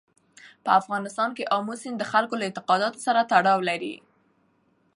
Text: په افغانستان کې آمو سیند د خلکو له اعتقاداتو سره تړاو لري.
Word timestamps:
په 0.63 0.69
افغانستان 0.79 1.29
کې 1.37 1.49
آمو 1.57 1.73
سیند 1.81 1.97
د 1.99 2.03
خلکو 2.11 2.35
له 2.39 2.45
اعتقاداتو 2.47 3.03
سره 3.05 3.27
تړاو 3.31 3.59
لري. 3.69 3.95